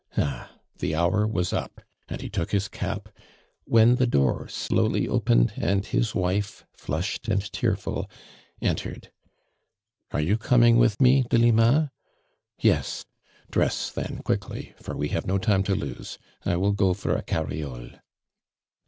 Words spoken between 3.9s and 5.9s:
tho door slowly opened and